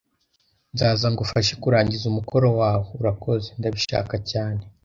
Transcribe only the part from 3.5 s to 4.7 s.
Ndabishaka cyane."